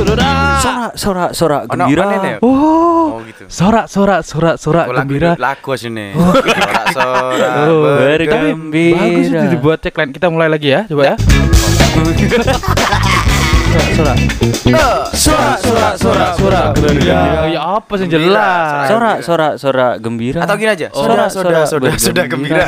[0.00, 0.56] Saudara.
[0.64, 2.04] Sorak sorak sorak gembira.
[2.40, 3.20] Oh.
[3.52, 5.36] Sorak sorak sorak sorak gembira.
[5.36, 6.16] Lagu sini.
[6.16, 8.96] Sorak-sorak Oh, bergembira.
[8.96, 10.10] Bagus itu dibuat tagline.
[10.16, 11.16] Kita mulai lagi ya, coba ya.
[13.92, 14.16] Sorak
[15.12, 16.72] Sorak sorak sorak sorak
[17.04, 18.88] Ya, ya apa sih Gembira, jelas.
[18.88, 20.40] Sorak sorak sorak gembira.
[20.48, 20.88] Atau gini aja.
[20.96, 22.64] Sorak, sorak sudah bergembira.
[22.64, 22.66] gembira.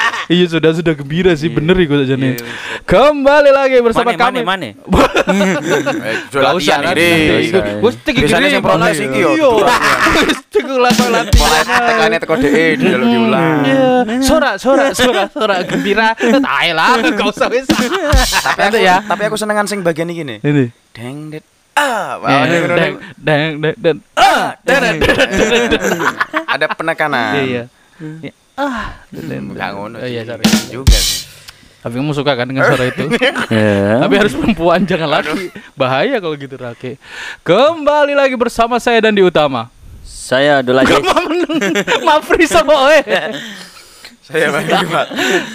[0.27, 2.35] Iya sudah sudah gembira sih bener iku aja nih.
[2.35, 2.45] Iya,
[2.83, 4.39] Kembali lagi bersama Mane, kami.
[4.41, 5.01] mane, mane.
[6.01, 7.09] Eh, Sudah Gak usah ini.
[7.79, 9.07] Wes tek Biasanya gini, yang protes Bang.
[9.07, 9.49] iki yo, Iya.
[9.49, 9.91] durasnya.
[10.21, 11.41] Wes tek langsung latihan.
[11.41, 13.55] Mulai tekannya teko dalam diulang.
[13.63, 13.87] Iya,
[14.21, 16.13] sorak sorak sorak sorak gembira.
[16.17, 17.65] Tai lah, gak usah wis.
[17.65, 18.95] Tapi aku, ya.
[19.01, 20.37] tapi aku senengan sing bagian iki nih.
[20.41, 20.65] Ini.
[20.91, 21.43] Deng det.
[21.71, 22.57] Ah, Eh, ini
[23.79, 23.97] deng.
[26.45, 27.33] ada penekanan.
[27.37, 27.63] Iya,
[28.19, 28.33] iya.
[28.61, 29.57] Ah, deng.
[29.57, 29.97] ngono.
[29.97, 30.45] Oh, iya, sorry.
[30.69, 31.25] Juga sih.
[31.81, 33.09] Tapi kamu suka kan dengan suara itu?
[33.49, 34.05] Ya.
[34.05, 35.49] Tapi harus perempuan jangan laki.
[35.73, 37.01] Bahaya kalau gitu Rake.
[37.41, 39.73] Kembali lagi bersama saya dan di utama.
[40.05, 40.85] Saya adalah.
[42.07, 43.01] Mafri sama oe.
[44.21, 45.07] Saya bagi Pak.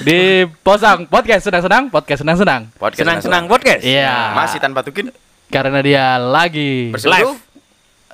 [0.02, 2.62] Di Posang Podcast senang-senang, podcast senang-senang.
[2.74, 3.86] Podcast Senang-senang podcast.
[3.86, 4.34] Iya.
[4.34, 5.14] Masih tanpa tukin
[5.46, 7.38] Karena dia lagi bersekutu.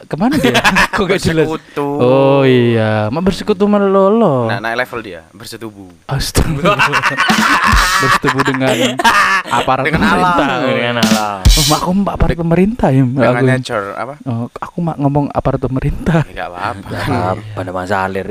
[0.02, 0.52] Ke mana dia?
[0.94, 1.46] Kok gak jelas?
[1.46, 1.86] Bersekutu.
[1.98, 4.46] Oh iya, mak bersekutu melolo.
[4.46, 5.90] Nah, naik level dia, bersetubuh.
[6.06, 6.74] Astaga.
[8.02, 8.98] Bersetubuh dengan
[9.46, 10.46] aparat Dengan pemerintah.
[10.58, 10.66] alam.
[10.66, 11.38] Dengan alam.
[11.46, 13.02] Oh, mak aku mbak aparat pemerintah ya.
[13.06, 13.46] Dengan aku.
[13.46, 14.14] nature apa?
[14.24, 16.20] Oh, aku mak ngomong aparat pemerintah.
[16.26, 16.96] Enggak apa-apa.
[17.06, 18.26] Ah, pada masa alir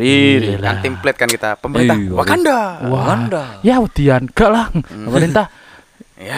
[0.59, 2.11] Kan template kan kita pemerintah Iya.
[2.11, 2.59] Wakanda.
[2.83, 3.44] Wakanda.
[3.63, 4.66] Ya Wadian, gak lah.
[4.75, 5.47] Pemerintah
[6.22, 6.38] Ya.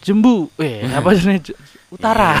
[0.00, 0.48] Jembu.
[0.56, 1.42] Eh, apa sih
[1.92, 2.40] Utara.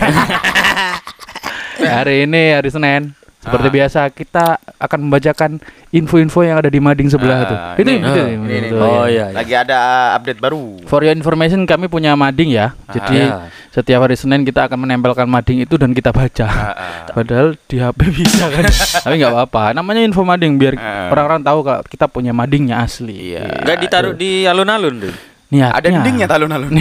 [1.76, 3.12] hari ini hari Senin.
[3.42, 3.74] Seperti Ah.
[3.74, 4.44] biasa kita
[4.78, 5.58] akan membacakan
[5.90, 7.54] info-info yang ada di Mading sebelah Ah, itu.
[7.82, 8.66] ini, Itu, itu, ah, ini, ini.
[8.70, 9.10] itu, Oh ya.
[9.10, 9.24] iya.
[9.28, 9.34] iya.
[9.34, 9.78] Lagi ada
[10.14, 10.78] update baru.
[10.86, 12.70] For your information kami punya mading ya.
[12.86, 13.50] Jadi ya.
[13.68, 16.46] setiap hari Senin kita akan menempelkan mading itu dan kita baca.
[16.46, 17.10] Ah, ah.
[17.10, 18.62] Padahal di HP bisa kan.
[19.04, 19.74] Tapi nggak apa-apa.
[19.74, 21.10] Namanya info mading biar Ah.
[21.10, 23.34] orang-orang tahu kalau kita punya madingnya asli.
[23.34, 23.58] Iya.
[23.58, 25.14] Enggak ditaruh di alun-alun tuh.
[25.52, 25.76] Niatnya.
[25.76, 26.72] Ada dindingnya talun-alun.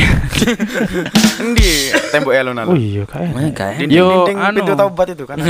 [1.43, 2.71] Endi tembok alun-alun.
[2.71, 3.35] Oh iya kayak.
[3.75, 4.57] Dinding, Yo, dinding anu.
[4.63, 5.35] pintu taubat itu kan.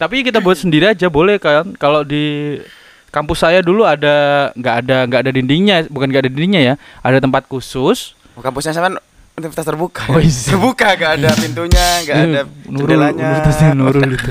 [0.00, 1.72] Tapi kita buat sendiri aja boleh kan.
[1.80, 2.60] Kalau di
[3.08, 6.74] kampus saya dulu ada nggak ada nggak ada dindingnya, bukan nggak ada dindingnya ya.
[7.00, 8.12] Ada tempat khusus.
[8.36, 9.00] Oh, Kampusnya sama
[9.32, 10.04] universitas terbuka.
[10.12, 10.28] Oh, iya.
[10.28, 13.24] Terbuka gak ada pintunya, gak ada Nurul, jendelanya.
[13.32, 14.28] Universitasnya Nurul itu.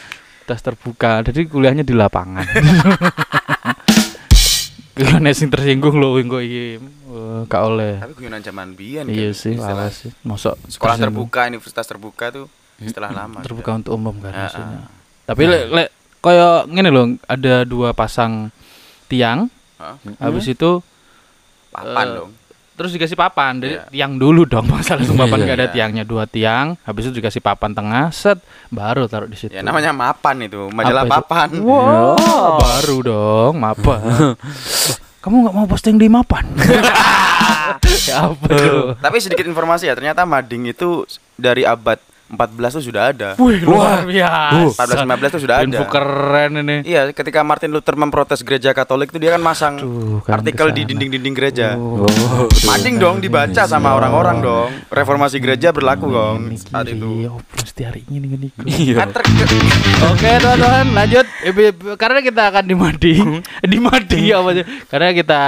[0.50, 1.22] Tas terbuka.
[1.22, 2.42] Jadi kuliahnya di lapangan.
[4.94, 6.78] Kalau sing tersinggung loh engko iki.
[6.78, 7.98] Eh, Gak oleh.
[7.98, 10.10] Tapi guyonan zaman biyen Iya kan, sih, lawas sih.
[10.22, 12.46] Mosok Sekolah terbuka, universitas terbuka tuh
[12.76, 13.38] setelah lama.
[13.40, 14.78] terbuka untuk umum kan Ah, maksudnya.
[14.80, 14.88] ah.
[15.24, 15.88] Tapi lek lek
[16.18, 18.50] koyo ngene loh, ada dua pasang
[19.06, 19.50] tiang,
[20.16, 20.78] habis itu
[21.68, 22.30] Papan Eh, dong.
[22.74, 23.86] Terus dikasih papan dari Iya.
[23.88, 25.44] tiang dulu dong masalah itu papan Iya.
[25.44, 25.72] nggak ada Iya.
[25.72, 29.90] tiangnya dua tiang habis itu dikasih papan tengah set baru taruh di situ Ya namanya
[29.90, 31.14] mapan itu, majalah Apa itu?
[31.16, 31.48] papan.
[31.60, 34.00] Wah, baru dong mapan
[35.22, 36.44] kamu nggak mau posting di mapan
[38.04, 38.48] ya apa
[38.98, 41.96] Tapi sedikit informasi ya, ternyata mading itu dari abad
[42.34, 43.28] 14 tuh sudah ada.
[43.36, 45.64] Wih, luar biasa 14 15 tuh sudah ada.
[45.64, 50.18] info keren ini Iya, ketika Martin Luther memprotes gereja Katolik itu dia kan masang Tuh,
[50.20, 50.76] kan artikel ke sana.
[50.76, 51.66] di dinding-dinding gereja.
[51.74, 52.06] Oh.
[52.64, 54.70] Mading dong dibaca sama orang-orang dong.
[54.88, 57.26] Reformasi gereja berlaku dong Ini saat itu.
[57.26, 58.96] oh, mesti hari ini nih Iya.
[58.98, 59.26] Kan ter-
[60.04, 61.26] Oke teman-teman lanjut
[61.96, 63.28] karena kita akan di mading
[63.72, 64.64] di mading apa sih?
[64.86, 65.42] Karena kita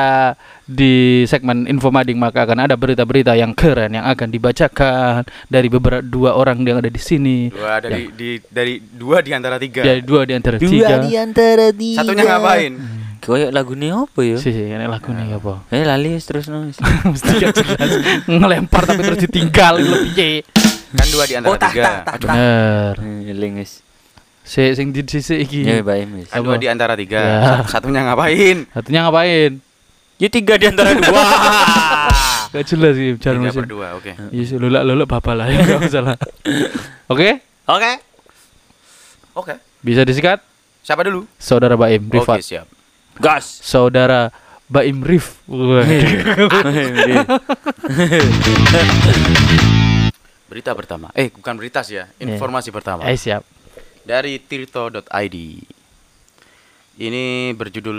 [0.67, 0.95] di
[1.25, 6.35] segmen info mading maka akan ada berita-berita yang keren yang akan dibacakan dari beberapa dua
[6.35, 9.81] orang yang ada di sini dua dari di dari dua di antara tiga.
[9.81, 11.97] dari dua di antara Dua tiga di antara tiga.
[11.97, 12.73] Satunya ngapain?
[13.17, 14.37] Kayak lagu ini apa ya?
[14.37, 16.63] sih sih ini lagu nih apa Eh lali terus no.
[17.11, 17.59] mesti jelas
[18.25, 20.47] ngelempar tapi terus ditinggal lebih
[20.89, 21.83] Kan dua di antara Oh, tak, tiga.
[22.03, 23.83] tak, tak, Aduh, bener Lingus.
[24.43, 26.27] si sing di sisi iki Ya baik mis.
[26.29, 27.19] kan dua di antara tiga.
[27.19, 27.39] Ya.
[27.63, 28.67] Sat- Satunya ngapain?
[28.71, 29.59] satunya ngapain
[30.17, 31.23] Ya tiga di antara dua.
[32.53, 34.13] gak jelas sih cara Tiga mesin per dua, oke.
[34.33, 36.17] Iya sih lulak lulak bapak lah ya nggak salah.
[37.07, 37.93] Oke, Oke.
[39.35, 39.55] Oke.
[39.81, 40.41] bisa disikat
[40.81, 41.29] Siapa dulu?
[41.37, 42.41] saudara Baim Oke, Rifat.
[42.41, 42.67] siap.
[43.19, 43.61] Gas.
[43.61, 44.33] Saudara
[44.67, 45.37] Baim Rif.
[50.47, 51.11] Berita pertama.
[51.13, 52.07] Eh, bukan berita sih ya.
[52.17, 53.05] Informasi pertama.
[53.05, 53.43] Eh siap.
[54.01, 55.37] Dari tirto.id.
[56.97, 57.99] Ini berjudul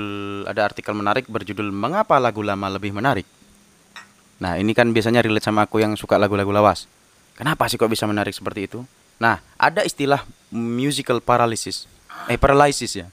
[0.50, 3.30] ada artikel menarik berjudul Mengapa lagu lama lebih menarik?
[4.42, 6.90] Nah, ini kan biasanya relate sama aku yang suka lagu-lagu lawas.
[7.38, 8.82] Kenapa sih kok bisa menarik seperti itu?
[9.22, 11.86] Nah, ada istilah musical paralysis.
[12.30, 13.06] Eh, paralysis ya.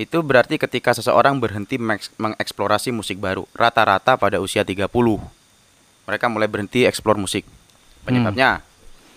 [0.00, 5.20] Itu berarti ketika seseorang berhenti mengeks- mengeksplorasi musik baru, rata-rata pada usia 30.
[6.08, 7.44] Mereka mulai berhenti eksplor musik.
[8.08, 8.64] Penyebabnya,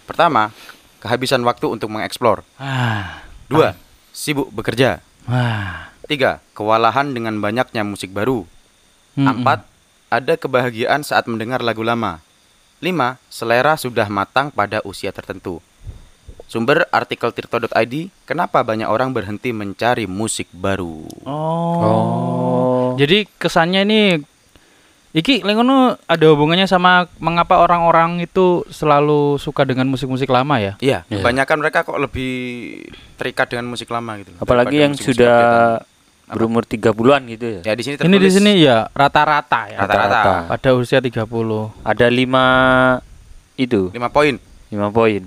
[0.03, 0.51] pertama,
[0.99, 2.43] kehabisan waktu untuk mengeksplor.
[2.59, 3.23] Ah.
[3.47, 3.75] Dua,
[4.11, 4.99] sibuk bekerja.
[5.27, 5.93] Wah.
[6.03, 8.43] Tiga, kewalahan dengan banyaknya musik baru.
[9.15, 9.41] Mm-mm.
[9.41, 9.63] Empat,
[10.11, 12.19] ada kebahagiaan saat mendengar lagu lama.
[12.83, 15.63] Lima, selera sudah matang pada usia tertentu.
[16.51, 21.07] Sumber artikel tirto.id, kenapa banyak orang berhenti mencari musik baru?
[21.23, 22.93] Oh.
[22.99, 24.01] Jadi kesannya ini
[25.13, 30.73] Iki lengono ada hubungannya sama mengapa orang-orang itu selalu suka dengan musik-musik lama ya?
[30.81, 31.21] Iya, Iya.
[31.21, 32.33] kebanyakan mereka kok lebih
[33.13, 34.33] terikat dengan musik lama gitu.
[34.37, 35.37] Apalagi yang musik-musik sudah
[35.79, 36.33] updatean.
[36.33, 37.61] berumur 30-an gitu ya.
[37.63, 39.77] Ya di sini Ini di sini ya rata-rata ya.
[39.79, 40.49] Rata-rata.
[40.49, 41.23] Pada usia 30.
[41.81, 42.45] Ada lima
[43.55, 44.35] itu, 5 poin.
[44.67, 45.21] lima poin.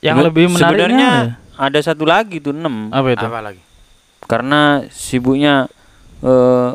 [0.00, 1.10] Yang Sebe- lebih menariknya sebenarnya
[1.56, 2.88] ada satu lagi tuh enam.
[2.88, 3.24] apa itu?
[3.24, 3.60] Apa lagi?
[4.24, 5.68] Karena sibuknya
[6.20, 6.70] eh,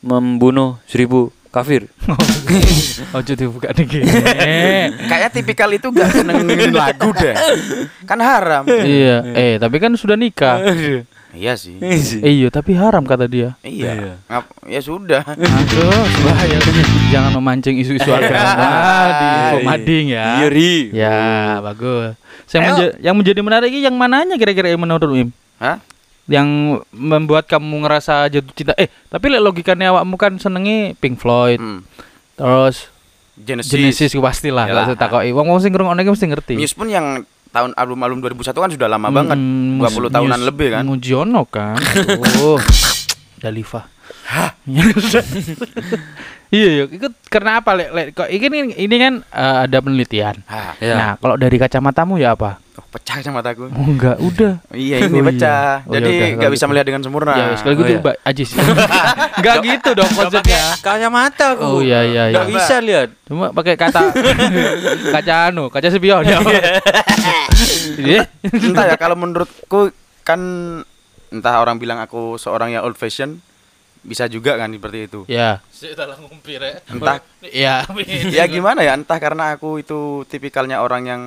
[0.00, 1.88] membunuh seribu kafir.
[3.16, 3.86] Ojo dibuka nih.
[5.08, 7.34] Kayaknya tipikal itu gak seneng lagu deh.
[8.04, 8.64] Kan haram.
[8.68, 9.24] iya.
[9.32, 10.60] Eh, tapi kan sudah nikah.
[11.28, 11.76] Iya sih.
[12.24, 13.52] Eh, iya, tapi haram kata dia.
[13.60, 14.16] Iya.
[14.26, 15.22] Ngap- ya sudah.
[15.28, 16.56] Aduh, bahaya.
[17.12, 18.68] Jangan memancing isu-isu agama
[19.12, 20.24] di Info Mading ya.
[20.40, 20.72] Iya, Ri.
[20.90, 21.20] Ya,
[21.60, 22.16] bagus.
[22.48, 22.72] Yang, Ayo.
[22.72, 25.28] menja- yang menjadi menarik ini yang mananya kira-kira yang menurut Im?
[25.60, 25.84] Hah?
[26.28, 26.48] Yang
[26.90, 28.72] membuat kamu ngerasa jatuh cinta.
[28.74, 31.80] Eh, tapi lek logikanya awakmu kan senengi Pink Floyd, Hmm.
[32.34, 32.92] terus
[33.34, 33.70] Genesis.
[33.70, 34.66] Genesis pasti lah.
[34.66, 36.54] Kalau takoki wong-wong sing ngrungokne iki mesti ngerti.
[36.54, 39.34] Muse pun yang tahun album-album 2001 kan sudah lama banget.
[39.34, 40.82] Mm, 20 Muse- tahunan Muse- lebih kan.
[40.84, 41.78] Mujiono kan.
[42.44, 42.60] Oh.
[44.28, 45.20] Dalifa.
[46.54, 46.84] iya, iya.
[46.88, 47.88] Itu karena apa, Lek?
[47.96, 50.44] Lek, kok ini ini kan eh, ada penelitian.
[50.44, 50.76] Hah.
[50.78, 50.94] Ya.
[50.96, 52.60] Nah, kalau dari kacamatamu ya apa?
[52.78, 53.66] Oh, pecah mataku.
[53.72, 54.62] Oh, enggak, udah.
[54.70, 55.28] Iya ini Oh, iya.
[55.32, 55.72] pecah.
[55.82, 56.70] Oh, ya Jadi nggak bisa gitu.
[56.70, 57.32] melihat dengan sempurna.
[57.34, 58.00] Ya, sekali Oh, gitu iya.
[58.04, 58.50] Mbak Ajis.
[59.40, 60.62] Enggak gitu dong konsepnya.
[60.78, 61.64] Kacamata aku.
[61.64, 62.36] Oh iya iya iya.
[62.38, 63.08] Nggak bisa lihat.
[63.26, 64.00] Cuma pakai kata
[65.16, 66.38] kaca anu, kaca spion ya.
[67.98, 68.22] Iya.
[68.46, 69.90] entah ya kalau menurutku
[70.22, 70.38] kan
[71.28, 73.42] entah orang bilang aku seorang yang old fashion
[74.08, 75.20] bisa juga kan seperti itu.
[75.28, 75.60] Ya.
[76.88, 77.20] Entah
[77.52, 77.84] Ya.
[78.40, 81.22] ya gimana ya entah karena aku itu tipikalnya orang yang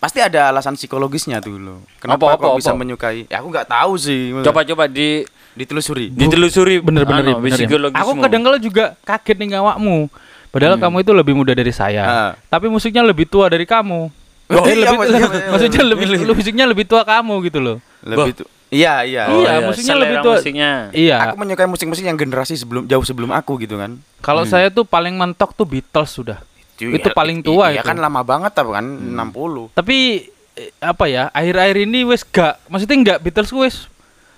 [0.00, 1.78] pasti ada alasan psikologisnya tuh loh.
[2.00, 2.80] Kenapa Apa, kok apa, bisa apa?
[2.80, 3.24] menyukai?
[3.28, 4.32] Ya aku nggak tahu sih.
[4.40, 5.24] Coba-coba di
[5.54, 6.10] ditelusuri.
[6.10, 7.56] ditelusuri Bener-bener bener, ya.
[7.62, 8.00] psikologismu.
[8.02, 10.10] Aku kadang kala juga kaget nih awakmu.
[10.50, 12.02] Padahal kamu itu lebih muda dari saya.
[12.06, 12.30] Ah.
[12.46, 14.06] Tapi musiknya lebih tua dari kamu.
[14.54, 15.90] Oh, Eh, iya, lebih, iya, iya, maksudnya iya.
[15.90, 16.06] lebih
[16.36, 17.76] musiknya lebih tua kamu gitu loh.
[18.06, 18.46] Lebih tuh.
[18.74, 19.22] Iya, iya.
[19.30, 20.34] Iya, musiknya lebih tua.
[20.36, 20.70] musiknya.
[20.90, 21.16] Iya.
[21.30, 24.02] Aku menyukai musik-musik yang generasi sebelum jauh sebelum aku gitu kan.
[24.18, 26.42] Kalau saya tuh paling mentok tuh Beatles sudah.
[26.74, 27.86] Itu ya, paling tua Iya itu.
[27.86, 29.70] kan lama banget tapi kan 60.
[29.78, 30.26] Tapi
[30.58, 31.30] eh, apa ya?
[31.30, 33.86] Akhir-akhir ini wes gak maksudnya enggak Beatles ku wes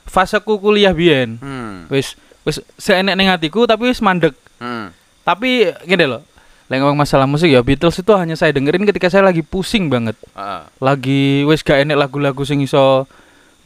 [0.04, 1.40] faseku kuliah biyen.
[1.40, 1.88] Hmm.
[1.88, 2.12] Wes
[2.44, 4.36] wes seenek ning hatiku tapi wes mandek.
[4.60, 4.92] Hmm.
[5.24, 6.20] Tapi gini loh.
[6.66, 10.18] Lek ngomong masalah musik ya Beatles itu hanya saya dengerin ketika saya lagi pusing banget.
[10.36, 10.66] Ah.
[10.76, 13.06] Lagi wes gak enek lagu-lagu sing iso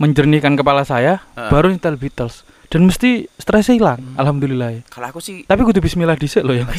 [0.00, 1.52] menjernihkan kepala saya, Ah.
[1.52, 2.43] baru nyetel Beatles.
[2.67, 4.17] Dan mesti stresnya hilang, Hmm.
[4.17, 4.82] alhamdulillah ya.
[4.87, 6.64] Kalau aku sih Tapi kudu bismillah dhisik loh ya.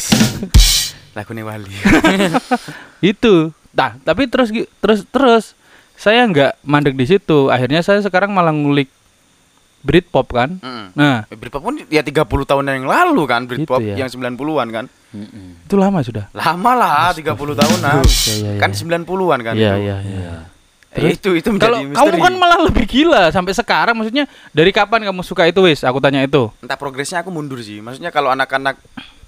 [1.12, 1.68] lagu Wali.
[3.04, 4.48] itu nah tapi terus
[4.80, 5.46] terus terus
[5.94, 8.88] saya nggak mandek di situ akhirnya saya sekarang malah ngulik
[9.82, 10.94] Britpop kan Hmm.
[10.94, 13.96] nah Britpop pun ya 30 tahun yang lalu kan Britpop Gitu ya.
[13.98, 14.86] yang 90-an kan.
[15.12, 15.68] Mm-mm.
[15.68, 18.00] itu lama sudah Lama lah 30 tahunan.
[18.32, 18.78] Iya, iya, Kan iya.
[18.80, 19.84] 90-an kan iya itu.
[19.84, 20.34] iya iya
[20.92, 22.20] Eh, itu itu kalau menjadi kamu misteri.
[22.22, 26.20] kan malah lebih gila sampai sekarang maksudnya dari kapan kamu suka itu wis aku tanya
[26.20, 27.80] itu entah progresnya aku mundur sih.
[27.80, 28.76] Maksudnya kalau anak-anak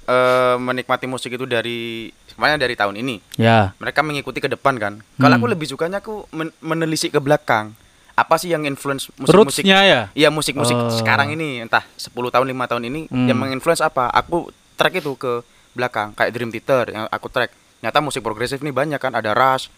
[0.04, 4.94] eh, menikmati musik itu dari semuanya dari tahun ini, ya mereka mengikuti ke depan kan.
[5.16, 5.40] Kalau Hmm.
[5.40, 7.72] aku lebih sukanya aku men- menelisik ke belakang.
[8.14, 10.92] Apa sih yang influence musik-musik ya Iya musik-musik Oh.
[10.92, 13.26] sekarang ini entah 10 tahun 5 tahun ini Hmm.
[13.26, 14.12] yang menginfluence apa?
[14.12, 15.42] Aku track itu ke
[15.72, 17.50] belakang kayak Dream Theater yang aku track.
[17.80, 19.72] Nyata musik progresif ini banyak kan ada Rush,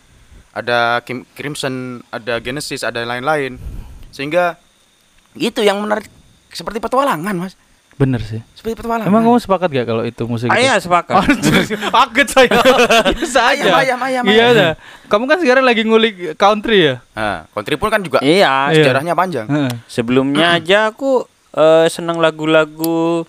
[0.55, 1.75] ada Kim- Crimson,
[2.09, 3.59] ada Genesis, ada lain-lain.
[4.09, 4.55] Sehingga
[5.33, 6.07] itu yang menarik
[6.49, 7.59] seperti petualangan, Mas.
[7.95, 9.07] bener sih Seperti petualangan.
[9.07, 10.67] emang kamu sepakat gak kalau itu musik Ah, itu?
[10.67, 11.15] iya, sepakat.
[11.95, 12.59] Kaget saya.
[13.15, 13.71] Biasa aja.
[13.73, 14.71] Ayam, ayam, ayam, Iya dah.
[15.07, 16.95] Kamu kan sekarang lagi ngulik country ya?
[17.13, 18.83] Nah, country pun kan juga Iya, Iya.
[18.83, 19.47] sejarahnya panjang.
[19.47, 19.71] Heeh.
[19.87, 23.23] sebelumnya aja aku eh, seneng lagu-lagu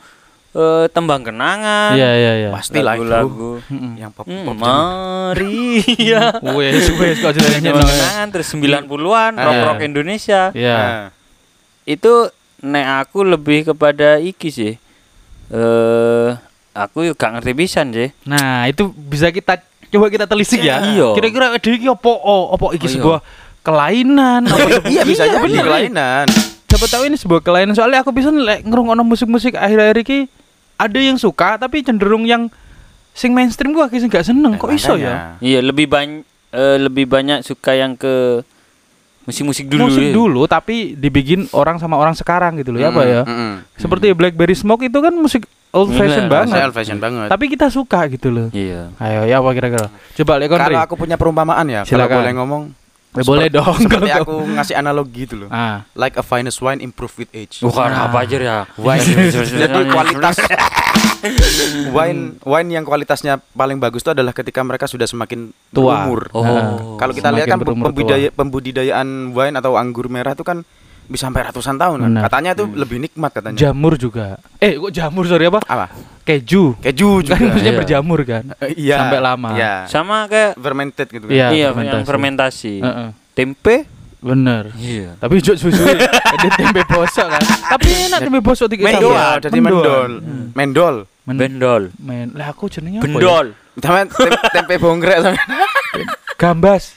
[0.56, 1.92] eh, tembang kenangan.
[1.92, 2.48] Iya iya iya.
[2.48, 3.04] Pastilah itu.
[3.04, 3.92] lagu-lagu Mm-mm.
[3.94, 6.40] Yang pop Hmm, pop mari ya.
[6.40, 9.44] Wes wes kok Tembang kenangan terus 90-an Ah.
[9.44, 10.48] rock-rock Indonesia.
[10.50, 10.76] Iya.
[10.76, 11.04] Nah,
[11.84, 14.74] Itu nek aku lebih kepada iki sih.
[15.48, 16.28] Eh
[16.72, 18.08] aku juga gak ngerti pisan sih.
[18.24, 20.82] Nah, itu bisa kita coba kita telisik ya.
[20.82, 21.14] Iya.
[21.14, 22.10] Kira-kira ade iki opo
[22.50, 22.96] opo iki Oh, iya.
[22.96, 23.20] sebuah
[23.62, 24.46] kelainan
[24.86, 26.26] iya bisa jadi bener, kelainan.
[26.66, 30.18] siapa tahu ini sebuah kelainan soalnya aku bisa lek ngrungokno musik-musik akhir-akhir iki
[30.76, 32.48] ada yang suka tapi cenderung yang
[33.10, 36.22] sing mainstream gua sing gak seneng Eh, kok iso ya Iya, lebih banyak
[36.78, 38.40] lebih banyak suka yang ke
[39.22, 39.90] musik-musik dulu.
[39.90, 40.12] musik ya.
[40.14, 43.54] dulu tapi dibikin orang sama orang sekarang gitu loh ya apa Mm, ya mm, mm.
[43.74, 47.26] seperti Blackberry Smoke itu kan musik old fashion banget old fashion banget.
[47.26, 48.94] tapi kita suka gitu loh Iya.
[48.96, 52.16] ayo ya apa kira-kira coba Kalau aku punya perumpamaan ya, kalau Silakan.
[52.16, 52.62] boleh ngomong.
[53.18, 55.48] Boleh seperti- dong, Seperti aku ngasih analogi gitu loh.
[55.48, 57.60] ah Like a finest wine improve with age.
[57.60, 58.06] Bukan Nah.
[58.06, 58.56] apa aja ya.
[58.76, 59.30] Wine.
[59.30, 60.36] Jadi kualitas
[61.90, 66.02] wine wine yang kualitasnya paling bagus itu adalah ketika mereka sudah semakin Tua.
[66.02, 66.20] berumur.
[66.32, 66.42] Oh.
[66.42, 67.72] Nah, Kalau kita lihat kan tua.
[67.72, 70.62] pembudidaya, pembudidayaan wine atau anggur merah itu kan
[71.06, 72.10] bisa sampai ratusan tahun kan.
[72.10, 72.22] Benar.
[72.24, 73.58] Katanya itu lebih nikmat katanya.
[73.60, 75.86] jamur juga eh kok jamur sorry apa Apa?
[76.26, 77.32] Keju Keju juga.
[77.32, 77.78] kan maksudnya Iya.
[77.78, 78.96] berjamur kan Eh, Iya.
[79.00, 79.48] Sampai lama.
[79.52, 79.74] Iya.
[79.86, 81.32] Sama kayak Fermented gitu kan.
[81.32, 81.94] Iya, iya fermentasi.
[81.94, 82.74] yang fermentasi.
[82.82, 83.08] Heeh.
[83.32, 83.76] Tempe?
[84.16, 85.14] bener Iya.
[85.16, 90.10] tapi juk susu ada tempe bosok kan tapi enak tempe bosok tiga Mendol, jadi mendol.
[90.52, 90.96] Mendol.
[91.22, 91.82] Men- Bendol.
[91.96, 93.12] men lah aku jenenge apa ya?
[93.12, 93.46] Bendol.
[93.76, 95.38] Sama tem- tempe bongkrek sama
[96.34, 96.96] gambas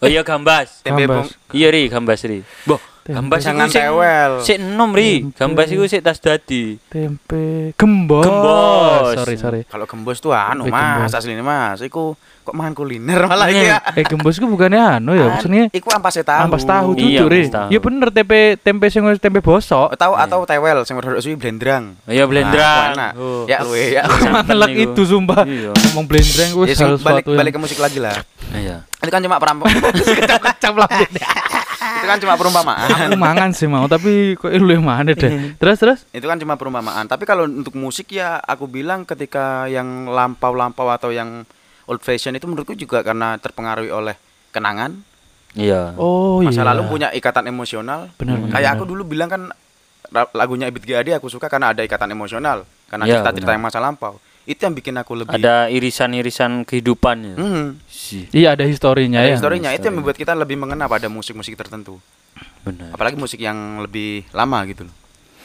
[0.00, 0.80] Oh iya gambas.
[0.80, 1.28] tempe Gambas.
[1.28, 1.28] bong.
[1.52, 2.40] Iya ri gambas ri.
[2.64, 2.80] Boh.
[3.12, 4.32] Gambas iku sik tewel.
[4.40, 5.12] sik enom ri.
[5.32, 6.78] Gambas iku sik tas dadi.
[6.84, 9.14] tempe gembos Gembos.
[9.16, 11.78] sorry sorry Kalau gembos tuh anu Tempe mas, aslinya mas.
[11.80, 13.78] Iku kok mangan kuliner malah iki ya.
[13.92, 16.40] eh gembos itu bukannya anu ya maksudnya Iku ampas tahu.
[16.40, 17.68] ampas tahu Iya, tuh re ampas tahu.
[17.68, 22.00] ya bener tempe tempe sing wis tempe bosok Tahu atau tewel sing rodok suwi blendrang.
[22.04, 22.96] Iya blendrang.
[22.96, 23.44] Nah, Oh.
[23.44, 24.08] Ya luwe ya.
[24.66, 24.96] niku.
[24.96, 25.70] itu sumpah Iya.
[25.90, 28.16] ngomong blendrang gue Ya sing sesuatu balik balik ke musik lagi lah.
[28.50, 28.88] Iya.
[28.98, 29.68] Itu kan cuma perampok.
[30.48, 30.88] kecap lah
[32.00, 32.88] itu kan cuma perumpamaan.
[32.88, 36.56] aku mangan sih mau tapi kok lu yang mana deh terus terus itu kan cuma
[36.56, 37.04] perumpamaan.
[37.04, 41.44] Tapi kalau untuk musik ya aku bilang ketika yang lampau-lampau atau yang
[41.84, 44.16] old fashion itu menurutku juga karena terpengaruhi oleh
[44.50, 44.96] kenangan.
[45.50, 45.98] Iya.
[45.98, 48.06] oh Masa iya lalu punya ikatan emosional.
[48.14, 48.78] benar benar, Kayak benar.
[48.78, 49.42] aku dulu bilang kan
[50.30, 53.56] lagunya Ebit GAD aku suka karena ada ikatan emosional, karena Iya, cerita-cerita benar.
[53.58, 54.18] yang masa lampau.
[54.48, 57.34] Itu yang bikin aku lebih Ada irisan-irisan kehidupan ya.
[57.36, 58.26] Hmm, Si.
[58.32, 62.00] iya ada historinya ada ya historinya itu yang membuat kita lebih mengena pada musik-musik tertentu.
[62.64, 62.92] Benar.
[62.92, 64.94] Apalagi musik yang lebih lama gitu loh.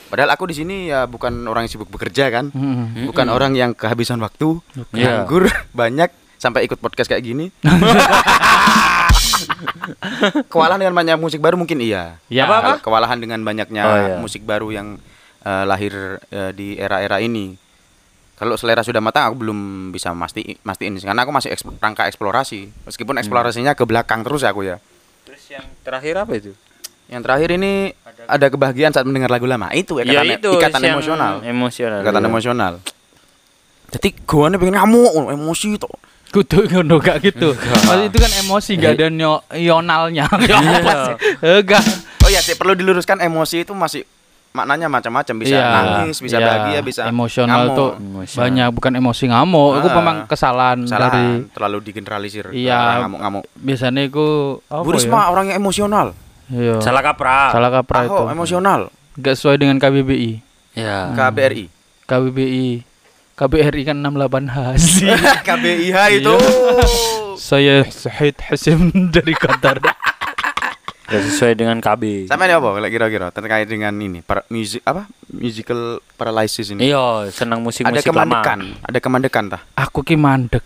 [0.06, 2.50] Padahal aku di sini ya bukan orang yang sibuk bekerja kan.
[2.54, 3.10] Mm-mm.
[3.10, 4.62] Bukan orang yang kehabisan waktu,
[4.94, 5.26] Iya.
[5.26, 7.46] nganggur banyak sampai ikut podcast kayak gini.
[10.50, 12.18] Kewalahan dengan banyak musik baru mungkin iya.
[12.30, 12.46] Ya.
[12.48, 14.16] Kalau Kewalahan dengan banyaknya Oh, iya.
[14.18, 15.02] musik baru yang
[15.42, 17.58] eh, lahir eh, di era-era ini.
[18.36, 19.60] Kalau selera sudah matang aku belum
[19.96, 22.68] bisa masti mastiin karena aku masih eks- rangka eksplorasi.
[22.84, 24.76] Meskipun eksplorasinya ke belakang terus aku ya.
[25.24, 26.52] Terus yang terakhir apa itu?
[27.08, 27.72] Yang terakhir ini
[28.28, 29.72] ada kebahagiaan saat mendengar lagu lama.
[29.72, 31.34] Itu Ya ikatan, itu ikatan emosional.
[31.48, 32.00] Emosional.
[32.04, 32.28] Ikatan iya.
[32.28, 32.74] emosional.
[33.96, 35.96] Jadi gue pengen ngamuk, emosi tuh.
[36.36, 41.16] kudu ngono gak gitu Maksud itu kan emosi gak ada nyo yonalnya Ya apa sih?
[41.40, 41.80] Eh, Enggak
[42.20, 44.04] Oh ya, sih, perlu diluruskan emosi itu masih
[44.56, 46.46] maknanya macam-macam bisa Iya, nangis, bisa iya.
[46.48, 47.76] bahagia, bisa emosional ngamuk.
[47.76, 48.40] tuh Emosional.
[48.42, 49.96] banyak bukan emosi ngamuk itu Ah.
[49.96, 52.46] memang kesalahan Salah, dari terlalu digeneralisir.
[52.50, 53.04] Iya.
[53.04, 53.44] ngamuk-ngamuk.
[53.54, 54.26] biasanya itu
[54.64, 56.16] apa Bu Risma orang yang emosional.
[56.48, 56.56] ya?
[56.56, 56.76] Iya.
[56.80, 57.52] Salah kaprah.
[57.52, 58.88] salah kaprah itu emosional.
[59.14, 60.40] gak sesuai dengan KBBI
[60.74, 61.12] Ya.
[61.12, 61.68] KBRI.
[62.06, 62.68] KBBI
[63.34, 66.36] KBRI kan 68 hasil KBIH itu.
[67.36, 68.80] saya Syahid Hasim
[69.14, 69.84] dari Qatar
[71.06, 72.26] Gak sesuai dengan KB.
[72.26, 76.90] Sampai apa kalau kira-kira terkait dengan ini para music apa musical paralysis ini?
[76.90, 78.82] Iya, senang musik ada musik kemandekan, lama.
[78.82, 79.62] ada kemandekan tah.
[79.76, 80.66] aku ki mandek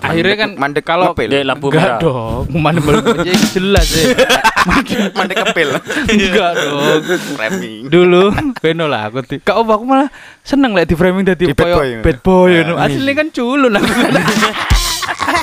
[0.00, 1.28] akhirnya kan mandek kalau ngepil.
[1.28, 2.00] Dek lampu enggak merah.
[2.00, 3.04] dong mandek belum
[3.54, 4.04] jelas ya
[5.12, 5.68] mandek kepil.
[6.08, 7.00] enggak dong
[7.36, 7.82] Framing.
[7.88, 8.22] dulu
[8.58, 10.08] beno lah aku ti kau aku malah
[10.40, 12.60] seneng lah di framing Di dadi bad boy, bad boy ya.
[12.64, 13.88] ngono aslinya kan culun aku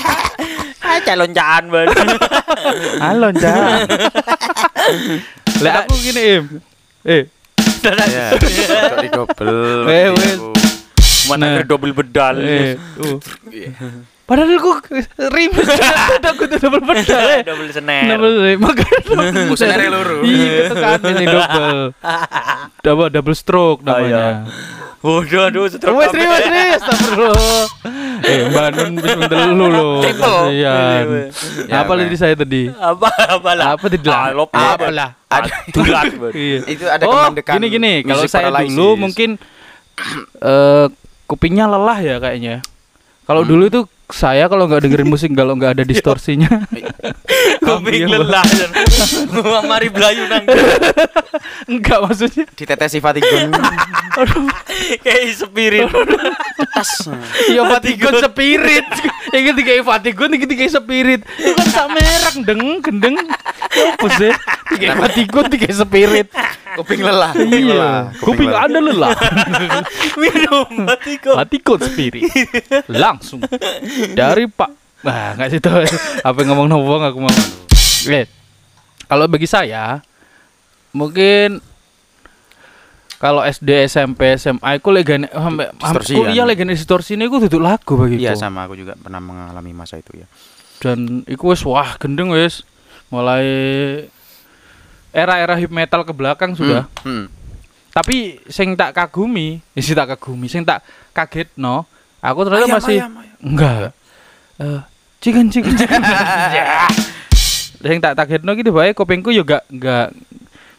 [1.10, 1.96] Ah, calon jaan banget.
[3.08, 3.56] alon ja
[5.58, 6.46] lah aku gini im
[7.04, 7.24] eh
[7.88, 8.36] Ya.
[9.00, 9.88] Di double.
[9.88, 10.40] Eh, wes.
[11.26, 11.52] Mana Nah.
[11.56, 12.36] ada double bedal.
[12.38, 13.16] eh uh.
[14.28, 14.92] padahal aku
[15.32, 15.64] rimis
[16.28, 18.12] aku tuh double pedal eh double snare.
[18.12, 19.00] double eh, makanya
[19.56, 20.20] senere loro.
[20.22, 21.80] iya itu kan ini double
[22.82, 24.44] double double stroke Oh, iya.
[24.44, 24.52] namanya
[24.98, 26.26] Waduh, aduh, stroke Wes kabeh.
[26.26, 27.64] wes wes astagfirullah.
[28.26, 30.02] Eh, Banun wis telu loh.
[30.02, 30.38] Triple.
[30.52, 30.76] Iya.
[31.70, 32.66] Ya, Apa lagi saya tadi?
[32.68, 33.66] Apa apa lah?
[33.78, 34.18] Apa tadi lah?
[34.18, 35.10] Ah, lop Apa lah?
[35.76, 36.06] Dulat.
[36.34, 36.60] Iya.
[36.66, 37.54] itu ada oh, kemandekan.
[37.56, 39.38] gini gini, kalau saya dulu mungkin
[40.42, 40.86] eh
[41.26, 42.66] kupingnya lelah ya kayaknya.
[43.24, 43.52] Kalau Hmm.
[43.54, 46.48] dulu itu saya kalau nggak dengerin musik kalau nggak ada distorsinya
[47.60, 48.48] Kuping lelah.
[49.70, 50.48] Mari belayu nang.
[51.68, 52.48] Enggak maksudnya.
[52.56, 53.52] Ditetesi Fatigun.
[54.16, 54.48] Aduh.
[55.04, 55.88] Kayak spirit.
[56.72, 56.92] Tas.
[57.56, 58.88] Ya Fatigun spirit.
[59.36, 61.22] Yang ketiga Fatigun, yang ketiga spirit.
[61.36, 63.16] Itu kan sak merek deng gendeng.
[63.76, 64.32] Ya apa sih?
[64.76, 66.28] Tiga Fatigun, tiga spirit.
[66.80, 67.32] Kuping lelah.
[67.36, 68.02] Kuping lelah.
[68.16, 68.20] Iya.
[68.24, 69.12] Kuping Anda lelah.
[70.22, 71.36] Minum Fatigun.
[71.36, 72.24] Fatigun spirit.
[72.88, 73.44] Langsung
[74.16, 74.72] dari Pak.
[75.04, 75.84] Nah, nggak sih tuh.
[76.24, 77.34] Apa ngomong ngomong aku mau.
[78.08, 78.26] Eh,
[79.08, 80.00] kalau bagi saya
[80.92, 81.60] mungkin
[83.18, 86.18] kalau SD, SMP, SMA aku legane sampai Distorsian.
[86.22, 88.22] kuliah legane distorsi ini aku duduk lagu begitu.
[88.22, 90.30] Iya sama aku juga pernah mengalami masa itu ya.
[90.78, 92.62] Dan iku wis wah gendeng wis
[93.10, 93.48] mulai
[95.10, 96.86] era-era hip metal ke belakang sudah.
[97.02, 97.26] Hmm.
[97.90, 100.86] Tapi sing tak kagumi, ya sing tak kagumi, sing tak
[101.18, 101.90] kaget no,
[102.22, 103.38] aku ternyata Ayam, masih ayam, ayam.
[103.42, 103.90] enggak.
[104.62, 104.82] Eh,
[105.18, 106.02] chicken chicken chicken.
[107.78, 110.10] Sing tak kaget no gitu bae kopengku juga enggak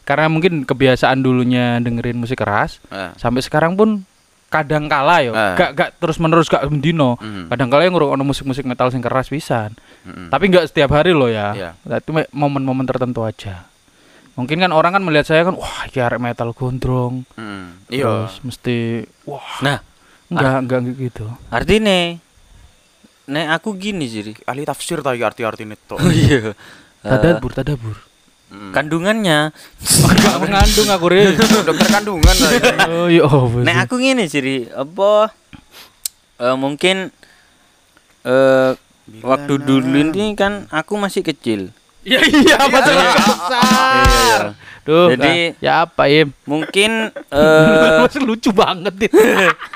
[0.09, 3.13] karena mungkin kebiasaan dulunya dengerin musik keras Ah.
[3.15, 4.09] sampai sekarang pun
[4.49, 5.53] kadang kala yo Ah.
[5.53, 7.53] gak gak terus menerus gak mendino Mhm.
[7.53, 10.33] kadang kala yang ngrungokno musik-musik metal sing keras pisan Mm-mm.
[10.33, 11.53] tapi nggak setiap hari loh ya.
[11.53, 11.71] Iya.
[11.77, 13.69] Tapi me- momen-momen tertentu aja.
[14.33, 17.29] Mungkin kan orang kan melihat saya kan wah arek metal gondrong.
[17.37, 17.85] Mm.
[17.93, 18.25] Iya.
[18.25, 18.77] Terus mesti
[19.23, 19.85] wah Nah,
[20.33, 21.29] enggak enggak gitu.
[21.53, 22.17] artinya
[23.29, 24.33] nek aku gini jadi.
[24.49, 25.97] Ahli tafsir tadi arti-arti itu.
[26.25, 26.57] Iya.
[26.99, 28.08] Tadabur, tadabur.
[28.49, 28.73] Mm.
[28.73, 29.53] kandungannya
[29.85, 31.37] Enggak mengandung aku re.
[31.69, 32.59] dokter kandungan tadi.
[32.89, 33.45] Oh iya oh.
[33.61, 35.29] nek aku gini jadi apa
[36.41, 37.13] eh, mungkin
[38.25, 38.73] eh
[39.21, 41.73] waktu dulu ini kan aku masih kecil
[42.09, 44.41] Iya iya masalah besar.
[44.89, 46.33] Duh, Jadi- nah, ya apa Im?
[46.49, 49.13] mungkin eh Masih lucu banget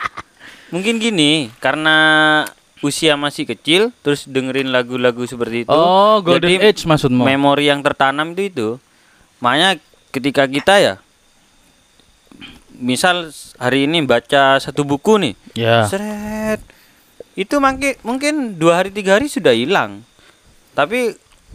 [0.72, 1.96] mungkin gini karena
[2.82, 7.22] usia masih kecil terus dengerin lagu-lagu seperti itu Oh, golden jadi age maksudmu.
[7.22, 8.68] memori yang tertanam itu itu
[9.38, 9.78] makanya
[10.10, 10.94] ketika kita ya
[12.72, 15.84] misal hari ini baca satu buku nih Ya.
[15.84, 16.58] seret
[17.34, 20.00] itu mungkin mungkin dua hari tiga hari sudah hilang
[20.72, 21.14] tapi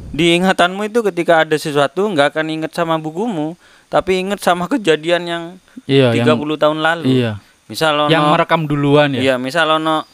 [0.10, 3.58] di ingatanmu itu ketika ada sesuatu nggak akan inget sama bukumu
[3.88, 5.44] tapi inget sama kejadian yang
[5.84, 7.32] Iya, 30 yang tahun lalu iya.
[7.66, 9.20] misal ono Yang merekam duluan ya.
[9.20, 10.06] iya misal ono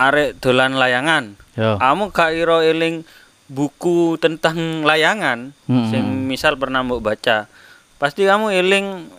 [0.00, 1.76] arek dolan layangan Ya.
[1.76, 3.04] kamu gak iro eling
[3.46, 5.90] buku tentang layangan Mm-mm.
[5.90, 7.50] sing misal pernah mau baca
[7.96, 9.10] pasti kamu eling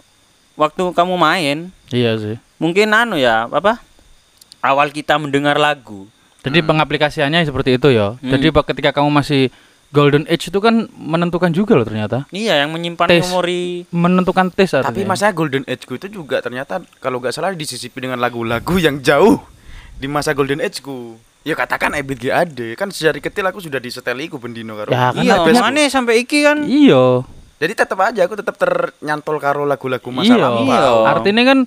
[0.56, 2.36] waktu kamu main Iya sih.
[2.58, 3.78] mungkin anu ya apa
[4.60, 6.08] awal kita mendengar lagu
[6.42, 8.18] Jadi pengaplikasiannya seperti itu ya.
[8.18, 8.34] Hmm.
[8.34, 9.54] Jadi ketika kamu masih
[9.94, 12.26] golden age itu kan menentukan juga loh ternyata.
[12.34, 13.22] iya yang menyimpan Tes.
[13.22, 14.90] memori Menentukan tes artinya.
[14.90, 19.38] Tapi masanya Golden Age itu juga ternyata kalau nggak salah disisipi dengan lagu-lagu yang jauh
[20.02, 21.22] di masa Golden Age ku.
[21.42, 24.90] Ya katakan Ebit GAD kan sejari kecil aku sudah diseteli ku bendino karo.
[24.90, 27.26] Ya, kan iya mana sampai iki kan Iya.
[27.62, 30.42] Jadi tetap aja aku tetap ternyantol karo lagu-lagu masa Iya.
[30.42, 30.66] lampau.
[30.66, 31.10] Iya.
[31.14, 31.60] Artinya kan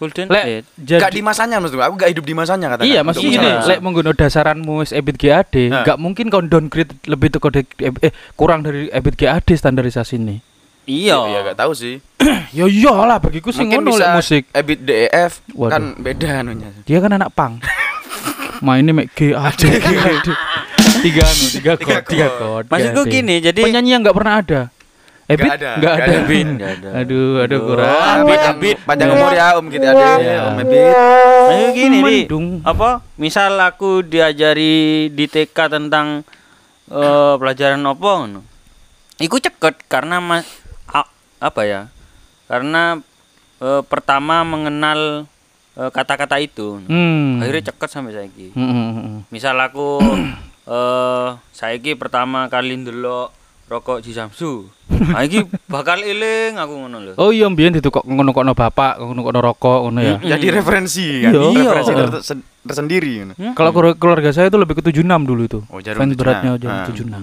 [0.00, 2.88] golden lek age jadi Gak di masanya maksudku, aku gak hidup di masanya katakan.
[2.88, 5.84] Iya, maksudnya gini, lek menggunakan dasaranmu wis EBIT GAD, Nah.
[5.84, 10.40] nggak mungkin kau downgrade lebih tuh kode eh kurang dari EBIT GAD standarisasi ini.
[10.90, 12.02] Iya Iya gak tahu sih.
[12.56, 14.42] ya iyalah bagiku sing ngono lek musik.
[14.50, 15.70] Ebit DEF Waduh.
[15.70, 16.68] kan beda anunya.
[16.82, 17.62] Dia kan anak pang.
[18.64, 19.60] Mainnya mek GAD.
[19.62, 20.28] GAD.
[21.00, 22.64] tiga anu, tiga Tiga chord, tiga chord.
[22.66, 24.62] maksudku gini jadi penyanyi yang nggak pernah ada.
[25.24, 26.02] Ebit Nggak ada, nggak nggak ada.
[26.04, 26.20] ada.
[26.20, 26.88] Ebit, ada.
[26.92, 27.94] Aduh, aduh kurang.
[28.18, 30.08] Abit, Abit, panjang umur ya Om gitu ada.
[30.18, 30.38] Iya.
[30.44, 30.94] Om Ebit.
[31.40, 32.46] Maksudku gini di Mendung.
[32.60, 34.74] apa misal aku diajari
[35.08, 36.26] di TK tentang
[36.90, 38.40] eh, pelajaran apa ngono
[39.16, 40.59] iku ceket karena ma- a-
[41.40, 41.80] apa ya
[42.46, 43.00] karena
[43.58, 45.24] eh, pertama mengenal
[45.74, 47.40] eh, kata-kata itu Hmm.
[47.40, 49.18] akhirnya ceket sampai saiki Hmm, hmm, hmm.
[49.28, 49.98] misal aku
[50.68, 53.32] eh saiki pertama kali ndelok
[53.66, 58.50] rokok di Samsu nah, iki bakal eling aku ngono lho Oh iya mbiyen ditukok ngono-ngono
[58.52, 60.16] bapak, ngono-ngono rokok ngono ya.
[60.18, 61.30] Jadi referensi kan.
[61.30, 61.70] Iya.
[61.70, 62.06] Referensi Iya.
[62.10, 63.12] ter- tersendiri.
[63.22, 63.32] gitu.
[63.54, 65.58] Kalau keluarga- keluarga saya itu lebih ke 76 dulu itu.
[65.64, 66.18] Oh, jarum 76.
[66.18, 66.84] beratnya jarum Ah.
[66.84, 67.22] 76.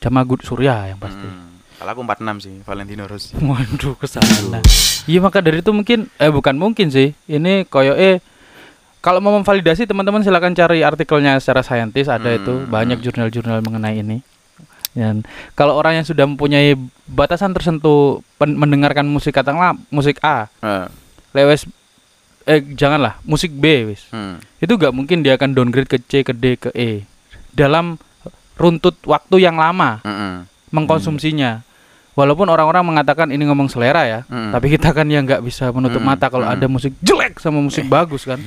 [0.00, 1.22] Jamagut Surya yang pasti.
[1.22, 1.49] Hmm.
[1.80, 3.32] Kalau aku 46 sih, Valentino Rossi.
[3.40, 4.60] Waduh ke sana.
[5.08, 7.16] Iya maka dari itu mungkin eh bukan mungkin sih.
[7.24, 8.20] Ini koyo eh
[9.00, 13.96] kalau mau memvalidasi teman-teman silakan cari artikelnya secara saintis ada Hmm, itu banyak jurnal-jurnal mengenai
[13.96, 14.20] ini.
[14.92, 15.24] Dan
[15.56, 16.76] kalau orang yang sudah mempunyai
[17.08, 20.86] batasan tersentuh mendengarkan musik katakanlah musik A, Heeh.
[21.32, 21.64] lewes
[22.44, 24.04] eh janganlah musik B wis.
[24.12, 24.36] Hmm.
[24.60, 27.08] Itu gak mungkin dia akan downgrade ke C, ke D, ke E
[27.56, 27.96] dalam
[28.60, 30.44] runtut waktu yang lama Heeh.
[30.76, 31.64] mengkonsumsinya.
[32.12, 34.50] Walaupun orang-orang mengatakan ini ngomong selera ya, Hmm.
[34.50, 36.54] tapi kita kan yang nggak bisa menutup Hmm, mata kalau hmm.
[36.54, 38.42] ada musik jelek sama musik bagus kan.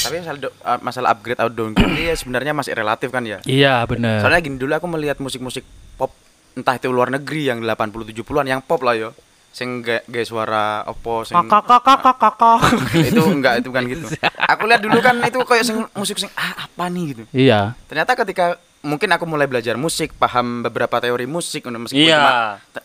[0.00, 3.38] Tapi masalah, do- uh, masalah upgrade atau downgrade ini ya sebenarnya masih relatif kan ya.
[3.44, 4.20] Iya benar.
[4.20, 5.62] Soalnya gini dulu aku melihat musik-musik
[5.94, 6.10] pop
[6.52, 9.10] entah itu luar negeri yang 80 70-an yang pop lah yo.
[9.50, 12.58] sing gak suara opo sing kakak kakak kakak kakak
[13.02, 14.06] itu enggak itu kan gitu.
[14.54, 17.22] Aku lihat dulu kan itu kayak sing musik sing ah apa nih gitu.
[17.34, 22.16] iya Ternyata ketika mungkin aku mulai belajar musik, paham beberapa teori musik meskipun Iya.
[22.16, 22.32] cuma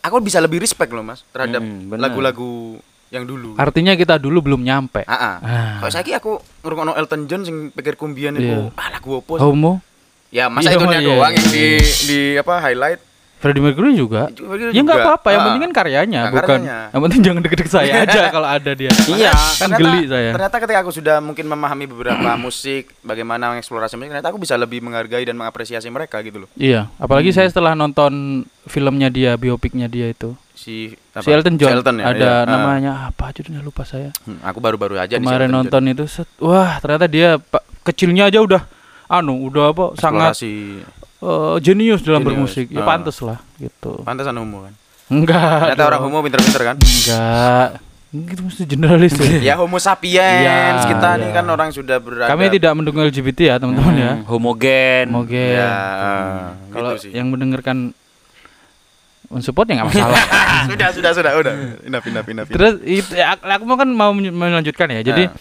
[0.00, 2.02] aku bisa lebih respect loh Mas terhadap Mm, bener.
[2.04, 2.76] lagu-lagu
[3.08, 3.54] yang dulu.
[3.56, 5.34] artinya kita dulu belum nyampe Ah, ah.
[5.38, 5.76] Ah.
[5.78, 8.74] Kalau saiki aku ngrungokno Elton John sing pikir kumbian itu Iya.
[8.74, 9.36] ah lagu opo.
[9.36, 9.42] sih?
[9.42, 9.80] homo
[10.26, 11.38] Ya masa Iya, itu iya, doang iya.
[11.38, 11.64] yang di
[12.02, 13.00] di apa highlight.
[13.36, 15.46] Freddie Mercury juga Mercury ya nggak apa-apa yang Ah.
[15.46, 16.78] penting kan karyanya Nah, bukan karyanya.
[16.88, 19.32] yang penting jangan deket-deket saya aja kalau ada dia Iya.
[19.32, 24.08] kan Ternyata- geli saya Ternyata ketika aku sudah mungkin memahami beberapa musik, bagaimana mengeksplorasi musik,
[24.10, 26.48] ternyata aku bisa lebih menghargai dan mengapresiasi mereka gitu loh.
[26.54, 28.12] iya apalagi saya setelah nonton
[28.64, 32.32] filmnya dia biopiknya dia itu Si si Elton John Si Elton ya, ada iya.
[32.40, 32.48] Ah.
[32.48, 36.80] namanya apa judulnya lupa saya Hmm, aku baru-baru aja si kemarin nonton itu set, wah
[36.80, 38.64] ternyata dia pak kecilnya aja udah
[39.06, 40.00] anu udah apa John.
[40.00, 40.32] sangat
[41.16, 42.28] Eh, jenius dalam Jenius.
[42.52, 42.86] bermusik ya Ah.
[42.86, 44.74] pantas lah gitu Pantesan homo kan.
[45.08, 46.76] enggak Ternyata orang homo pinter-pinter kan.
[46.76, 47.68] enggak
[48.08, 49.40] gitu mesti generalis ya.
[49.42, 51.34] ya homo sapiens Iya, kita nih iya.
[51.34, 55.06] kan orang sudah berada kami tidak mendukung LGBT ya teman-teman ya Hmm, homogen.
[55.10, 57.10] Moge ya eh, kalau gitu sih.
[57.12, 57.92] yang mendengarkan
[59.26, 60.22] mensupport ya nggak masalah
[60.70, 61.52] sudah sudah sudah udah
[61.82, 65.34] pindah pindah pindah terus itu ya, aku mau kan mau melanjutkan ya jadi Ah.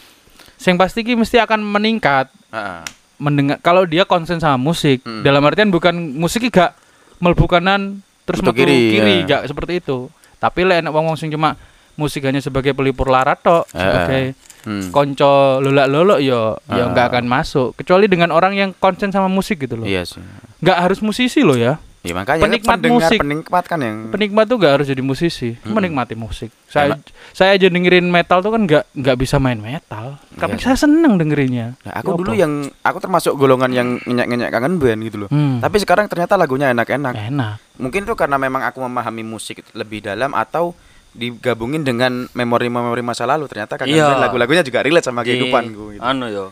[0.57, 2.81] yang pasti ki mesti akan meningkat Heeh.
[3.17, 5.21] Mendengar kalau dia konsen sama musik Hmm.
[5.21, 6.75] dalam artian bukan musik gak
[7.17, 9.39] melbu kanan terus metu kiri, kiri, ya.
[9.39, 11.55] gak seperti itu tapi lek enak wong wong sing cuma
[11.93, 14.23] musik hanya sebagai pelipur larat tok Eh, sebagai
[14.61, 14.89] Hmm.
[14.89, 16.75] konco lolak lolok yo Ah.
[16.75, 20.17] ya nggak akan masuk kecuali dengan orang yang konsen sama musik gitu loh Iya sih.
[20.59, 23.17] nggak harus musisi loh ya Ya makanya Penikmat pendengar, musik.
[23.17, 25.73] penikmat kan yang penikmat tuh gak harus jadi musisi Mm-mm.
[25.73, 27.01] menikmati musik saya Enak.
[27.31, 30.63] saya aja dengerin metal tuh kan nggak nggak bisa main metal tapi Iya.
[30.63, 32.37] saya seneng dengerinnya Nah, aku Ya dulu apa?
[32.37, 35.29] yang aku termasuk golongan yang ngenyak-ngenyak kangen band gitu loh.
[35.29, 35.57] Hmm.
[35.57, 37.13] Tapi sekarang ternyata lagunya enak-enak.
[37.25, 40.77] enak Mungkin itu karena memang aku memahami musik lebih dalam atau
[41.11, 43.47] digabungin dengan memori-memori masa lalu.
[43.47, 44.13] Ternyata kangen Iya.
[44.21, 46.01] band lagunya juga relate sama Di- kehidupanku gitu.
[46.01, 46.45] Anu yo.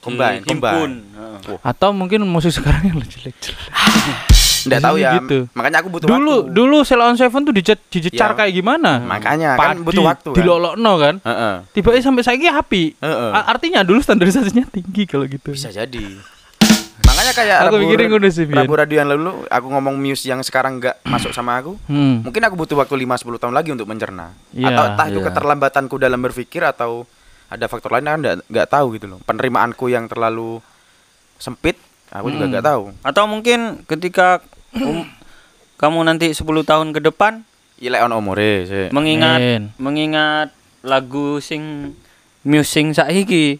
[0.00, 0.48] Combine, Dihimpun.
[0.64, 0.96] combine.
[1.12, 1.58] Heeh.
[1.62, 5.10] atau mungkin musik sekarang yang jelek-jelek Nggak tahu ya.
[5.16, 5.38] Gitu.
[5.50, 6.52] Makanya aku butuh dulu waktu.
[6.52, 8.36] dulu Sell on Seven tuh dicecar dicecar Ya.
[8.36, 10.36] kayak gimana Makanya kan Padi, butuh waktu kan.
[10.36, 11.54] dilolokno kan Heeh.
[11.70, 13.30] tiba-tiba sampai saya api Heeh.
[13.32, 16.04] A- artinya dulu standarisasinya tinggi kalau gitu Bisa jadi.
[17.00, 18.44] Makanya kayak Aku Rabu- mikirin udah sih.
[18.46, 21.74] Rabu radio yang lalu aku ngomong muse yang sekarang nggak masuk sama aku.
[21.84, 22.22] hmm.
[22.22, 24.32] Mungkin aku butuh waktu 5 10 tahun lagi untuk mencerna.
[24.50, 25.26] Iya, atau entah itu iya.
[25.26, 27.04] keterlambatanku dalam berpikir atau
[27.46, 29.18] ada faktor lain kan nggak nggak tahu gitu loh.
[29.20, 30.62] Penerimaanku yang terlalu
[31.36, 31.76] sempit,
[32.10, 32.52] aku juga Hmm.
[32.52, 32.82] nggak tahu.
[33.00, 34.42] Atau mungkin ketika
[34.74, 35.06] um,
[35.80, 37.42] kamu nanti 10 tahun ke depan
[37.76, 38.86] Iya lek ono umure sih.
[38.90, 39.62] mengingat Men.
[39.76, 41.94] mengingat lagu sing
[42.40, 43.56] musing saiki.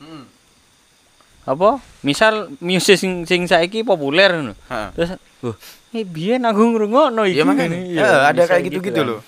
[1.42, 1.80] Apa?
[2.00, 4.52] Misal musik sing, sing saiki populer ngono.
[4.62, 4.88] Heeh.
[4.92, 5.10] Terus,
[5.40, 5.56] "Wah,
[5.90, 7.76] eh biyen aku ngrungokno iki." Iya makanya.
[7.76, 9.08] ngene." Ya, ada kayak gitu-gitu kan.
[9.08, 9.20] loh.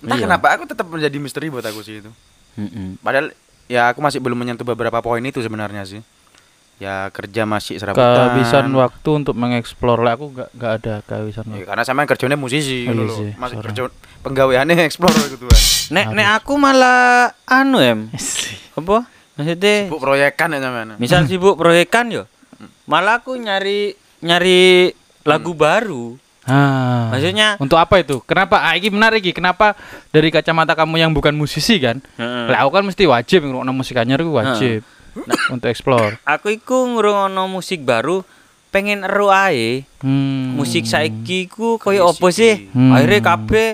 [0.00, 0.24] Entah Iya.
[0.26, 2.10] kenapa aku tetap menjadi misteri buat aku sih itu.
[2.54, 2.98] Mm-mm.
[2.98, 3.30] Padahal
[3.66, 6.00] ya aku masih belum menyentuh beberapa poin itu sebenarnya sih.
[6.82, 8.34] Ya kerja masih serabutan.
[8.34, 12.34] kehabisan waktu untuk mengeksplor lah aku nggak nggak ada kehabisan Ya, waktu karena sama kerjanya
[12.34, 13.80] musisi Oh, gitu iya Masih kerja
[14.26, 15.62] penggaweannya explore gitu kan.
[15.94, 18.10] Nek nek aku malah anu em.
[18.74, 19.06] Apa?
[19.38, 22.26] Maksudnya Sibuk proyekan ya sama misal sibuk proyekan yo.
[22.90, 24.90] Malah aku nyari nyari
[25.22, 26.18] lagu baru.
[26.42, 27.14] Ah.
[27.14, 28.18] Maksudnya Untuk apa itu?
[28.26, 28.58] Kenapa?
[28.58, 29.30] Ah, ini menarik iki.
[29.30, 29.78] Kenapa
[30.10, 32.02] dari kacamata kamu yang bukan musisi kan?
[32.18, 32.50] Heeh.
[32.50, 34.82] Lah aku kan mesti wajib ngrungokno musik anyar itu wajib.
[35.48, 36.16] Untuk explore.
[36.22, 38.24] aku iku ngrungokno musik baru
[38.68, 39.84] pengen ero ae.
[40.00, 40.56] Hmm.
[40.56, 42.68] Musik saiki ku koyo opo sih?
[42.70, 42.92] Hmm.
[42.92, 43.68] Akhirnya kabeh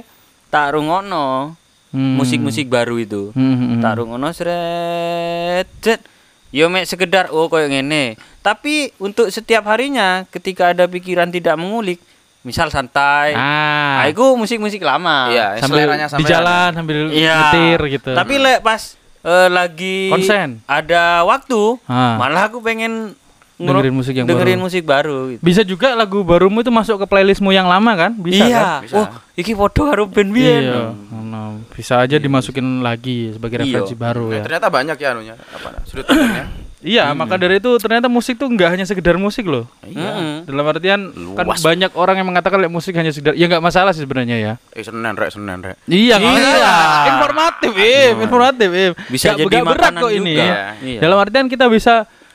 [0.49, 1.55] tak rungokno
[1.89, 2.21] Hmm.
[2.21, 3.33] musik-musik baru itu.
[3.33, 3.81] Hmm, hmm, hmm.
[3.81, 5.69] Tak rungokno sret.
[5.81, 6.01] jet.
[6.49, 8.17] Yo mek sekedar oh koyo ngene.
[8.41, 11.97] Tapi untuk setiap harinya ketika ada pikiran tidak mengulik,
[12.41, 13.33] misal santai.
[13.33, 14.01] Ah.
[14.01, 15.29] Ah, iku musik-musik lama.
[15.29, 17.37] Iya, sambil seleranya di jalan sambil Iya.
[17.47, 18.11] nyetir gitu.
[18.13, 18.81] Tapi lek pas
[19.29, 20.65] eh, lagi Konsen.
[20.65, 22.17] ada waktu, Ah.
[22.17, 23.13] malah aku pengen
[23.59, 24.65] Dengerin musik yang dengerin baru.
[24.65, 25.43] musik baru gitu.
[25.43, 28.15] bisa juga lagu barumu itu masuk ke playlistmu yang lama kan?
[28.15, 28.55] Bisa iya.
[28.55, 28.83] kan?
[28.87, 28.95] Bisa.
[28.97, 30.63] Oh, iki podo karo band biyen.
[30.63, 30.83] Iya.
[31.19, 33.83] Nah, bisa aja dimasukin lagi sebagai Iya.
[33.83, 34.43] referensi baru Nah, ya.
[34.47, 36.47] ternyata banyak ya anunya apa sudut pandangnya.
[36.79, 39.67] Iya, maka dari itu ternyata musik tuh nggak hanya sekedar musik loh.
[39.83, 39.99] Iya.
[40.15, 40.35] Mm-mm.
[40.47, 41.01] Dalam artian
[41.35, 41.59] kan Luas.
[41.59, 44.53] banyak orang yang mengatakan like, musik hanya sekedar ya nggak masalah sih sebenarnya ya.
[44.71, 45.75] Eh Senin rek Senin rek.
[45.85, 46.19] Iya, Iya.
[46.21, 47.03] masalah.
[47.11, 48.93] Informatif, Im, informatif, Im.
[49.09, 50.33] Bisa Nggak- jadi nggak berat kok ini.
[50.33, 50.45] juga.
[50.45, 50.57] ya.
[50.79, 51.01] Iya.
[51.01, 51.95] Dalam artian kita bisa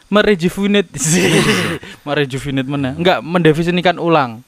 [0.10, 0.92] merejuvenate,
[2.06, 2.90] merejuvenate mana?
[2.94, 4.44] Enggak, mendefinisikan ulang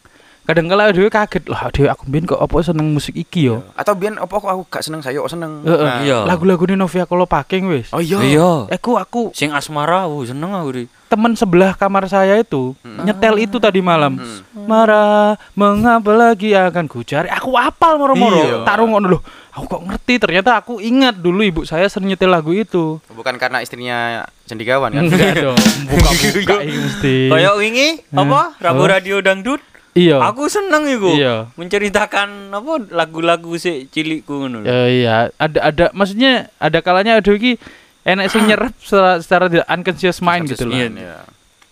[0.45, 3.65] kadang kala dhewe kaget lah dhewe aku mbien kok apa seneng musik iki yo.
[3.73, 5.65] Atau biyen apa kok aku gak seneng saya kok seneng.
[5.65, 5.81] Heeh.
[5.81, 5.99] Nah.
[6.01, 6.17] Iya.
[6.23, 7.89] Lagu-lagu Novia Kolopaking wis.
[7.89, 8.21] Oh iya.
[8.21, 8.69] Iya.
[8.71, 10.85] Aku aku Sing asmara, uh, seneng aku di.
[11.05, 13.05] teman sebelah kamar saya itu Hmm.
[13.05, 14.17] nyetel itu tadi malam.
[14.57, 17.29] Marah, mengapa lagi akan ku cari?
[17.29, 18.41] Aku apal moro-moro.
[18.41, 18.57] Iya.
[18.65, 19.21] Tak rungokno loh.
[19.51, 22.99] Aku kok ngerti ternyata aku ingat dulu ibu saya sering nyetel lagu itu.
[23.07, 25.05] Bukan karena istrinya cendigawan kan.
[25.05, 25.55] Enggak dong,
[25.89, 27.15] buka-buka ini mesti.
[27.31, 28.41] Kayak wingi apa?
[28.59, 28.91] Rabu Apa?
[28.91, 29.61] Radio Dangdut.
[29.95, 30.19] Iya.
[30.27, 31.07] Aku seneng iku.
[31.09, 31.47] Iya.
[31.55, 34.59] Menceritakan apa lagu-lagu si cilikku ngono.
[34.59, 34.67] lho.
[34.67, 37.55] Ya, iya, ada ada maksudnya ada kalanya ada iki
[38.03, 40.75] enak sing nyerap secara, secara tidak unconscious mind gitu loh.
[40.75, 41.23] Iya.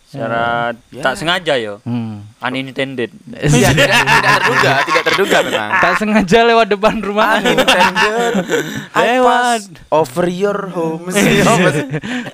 [0.08, 1.02] Secara Ya.
[1.02, 1.82] tak sengaja yo.
[1.84, 2.24] Hmm.
[2.40, 3.12] Unintended.
[3.50, 5.70] Iya, tidak, tidak terduga, tidak terduga memang.
[5.82, 7.30] tak sengaja lewat depan rumah.
[7.38, 8.34] Unintended.
[9.04, 9.62] Lewat.
[9.90, 11.12] over your home.
[11.12, 11.44] Iya.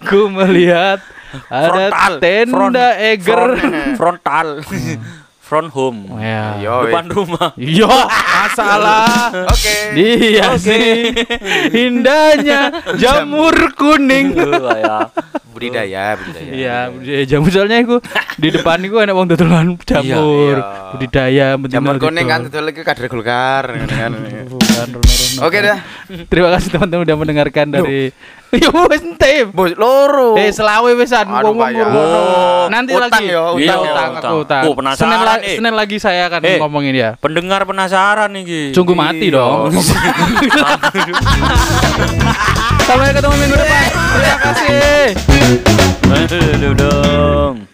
[0.03, 1.01] Ku melihat
[1.47, 2.13] ada Frontal.
[2.19, 3.07] tenda Front.
[3.07, 3.41] Eger.
[3.57, 4.47] Front- frontal.
[5.49, 6.05] Front home.
[6.15, 6.61] Ya.
[6.61, 7.57] Yo, Depan rumah.
[7.57, 9.33] Yo, masalah.
[9.49, 9.97] Oke.
[9.97, 11.09] Dia sih
[11.73, 14.37] indahnya jamur kuning.
[14.37, 15.09] Tuh, ya.
[15.49, 16.51] Budidaya, budidaya.
[16.53, 17.97] Iya, budidaya jamur soalnya aku
[18.37, 20.93] di depan itu enak wong dodolan jamur, Iya.
[20.93, 22.05] budidaya Jamur gitu.
[22.07, 24.11] kuning kan itu lagi kader Golkar kan.
[24.13, 25.39] Rono-rono.
[25.43, 25.79] Oke dah.
[26.29, 28.13] Terima kasih teman-teman udah mendengarkan dari
[28.57, 29.45] Ya wis ente.
[29.53, 30.33] Bos loro.
[30.33, 32.65] Eh selawe wisan wong ngono.
[32.73, 33.29] Nanti utang lagi.
[33.29, 34.33] Yo, utang, iya, ya utang, utang.
[34.41, 34.63] utang.
[34.65, 35.05] Oh, penasaran.
[35.05, 35.55] Senin, la eh.
[35.61, 36.57] Senin lagi saya akan eh.
[36.57, 37.13] ngomongin ya.
[37.21, 38.73] Pendengar penasaran iki.
[38.73, 39.37] Sungguh mati iya.
[39.37, 39.69] dong.
[42.89, 43.85] Sampai ketemu minggu depan.
[44.17, 45.13] Terima kasih.
[46.09, 47.68] Aduh, dong.